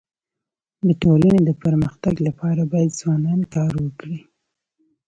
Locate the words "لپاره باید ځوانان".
2.27-3.41